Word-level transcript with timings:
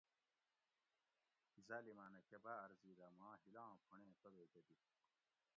ظالمانہ 1.67 2.21
کۤہ 2.29 2.39
باارزی 2.45 2.91
دہ 2.97 3.07
ماں 3.19 3.35
ھِیلاں 3.41 3.73
پُھونڑیں 3.85 4.19
توبیکہ 4.21 4.61
دِیت 4.67 4.85